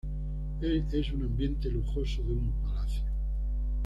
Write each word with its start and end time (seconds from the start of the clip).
Es 0.61 1.11
un 1.11 1.21
ambiente 1.21 1.69
lujoso 1.69 2.23
de 2.23 2.31
un 2.33 2.51
palacio. 2.63 3.03